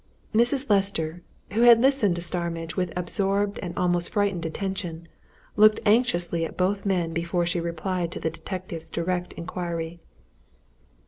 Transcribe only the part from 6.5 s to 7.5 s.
both men before